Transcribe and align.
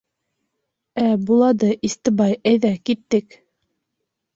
—Ә, 1.03 1.03
булады, 1.29 1.71
Истебай, 1.91 2.37
әйҙә, 2.53 2.77
киттек. 2.91 3.43